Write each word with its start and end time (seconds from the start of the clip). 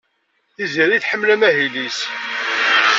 Tiziri 0.55 0.97
tḥemmel 0.99 1.29
amahil-is? 1.35 1.99